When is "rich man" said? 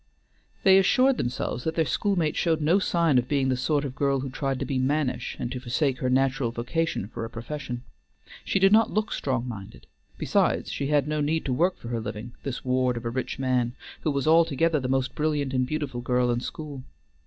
13.11-13.75